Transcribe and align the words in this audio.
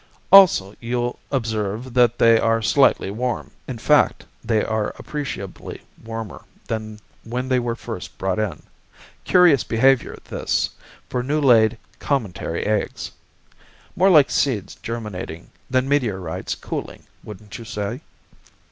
"Also, 0.31 0.73
you'll 0.79 1.19
observe 1.31 1.93
that 1.93 2.17
they 2.17 2.39
are 2.39 2.59
slightly 2.59 3.11
warm. 3.11 3.51
In 3.67 3.77
fact, 3.77 4.25
they 4.43 4.63
are 4.65 4.95
appreciably 4.97 5.83
warmer 6.03 6.43
than 6.67 6.99
when 7.23 7.49
they 7.49 7.59
were 7.59 7.75
first 7.75 8.17
brought 8.17 8.39
in. 8.39 8.63
Curious 9.25 9.63
behavior, 9.63 10.17
this, 10.25 10.71
for 11.07 11.21
new 11.21 11.39
laid 11.39 11.77
cometary 11.99 12.63
eggs! 12.65 13.11
More 13.95 14.09
like 14.09 14.31
seeds 14.31 14.73
germinating 14.73 15.51
than 15.69 15.87
meteorites 15.87 16.55
cooling, 16.55 17.03
wouldn't 17.23 17.59
you 17.59 17.63
say?" 17.65 18.01